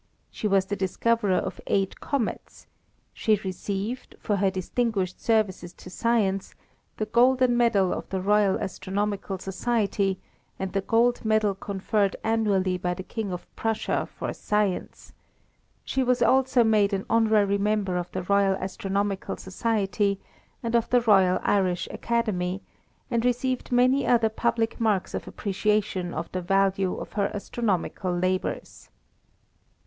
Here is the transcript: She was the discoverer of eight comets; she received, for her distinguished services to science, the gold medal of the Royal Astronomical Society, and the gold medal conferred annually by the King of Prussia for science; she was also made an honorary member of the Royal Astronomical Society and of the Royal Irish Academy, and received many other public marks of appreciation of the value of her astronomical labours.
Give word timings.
She 0.31 0.47
was 0.47 0.65
the 0.65 0.75
discoverer 0.75 1.35
of 1.35 1.61
eight 1.67 1.99
comets; 1.99 2.65
she 3.13 3.35
received, 3.43 4.15
for 4.19 4.37
her 4.37 4.49
distinguished 4.49 5.21
services 5.21 5.73
to 5.73 5.91
science, 5.91 6.55
the 6.97 7.05
gold 7.05 7.39
medal 7.47 7.93
of 7.93 8.09
the 8.09 8.19
Royal 8.19 8.57
Astronomical 8.59 9.37
Society, 9.37 10.19
and 10.57 10.73
the 10.73 10.81
gold 10.81 11.23
medal 11.23 11.53
conferred 11.53 12.15
annually 12.23 12.79
by 12.79 12.95
the 12.95 13.03
King 13.03 13.31
of 13.31 13.45
Prussia 13.55 14.07
for 14.07 14.33
science; 14.33 15.13
she 15.85 16.01
was 16.01 16.23
also 16.23 16.63
made 16.63 16.93
an 16.93 17.05
honorary 17.07 17.59
member 17.59 17.95
of 17.95 18.11
the 18.11 18.23
Royal 18.23 18.55
Astronomical 18.55 19.37
Society 19.37 20.19
and 20.63 20.73
of 20.75 20.89
the 20.89 21.01
Royal 21.01 21.37
Irish 21.43 21.87
Academy, 21.91 22.63
and 23.11 23.23
received 23.23 23.71
many 23.71 24.07
other 24.07 24.29
public 24.29 24.79
marks 24.79 25.13
of 25.13 25.27
appreciation 25.27 26.11
of 26.11 26.27
the 26.31 26.41
value 26.41 26.95
of 26.97 27.13
her 27.13 27.29
astronomical 27.35 28.11
labours. 28.11 28.89